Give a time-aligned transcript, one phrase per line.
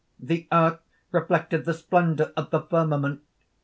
[0.19, 0.79] "The earth
[1.11, 3.21] reflected the splendour of the firmament.